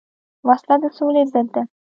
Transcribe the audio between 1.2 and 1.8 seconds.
ضد ده